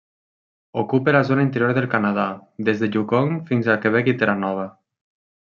[0.83, 2.25] Ocupa la zona interior del Canadà
[2.71, 4.67] des de Yukon fins al Quebec i Terranova.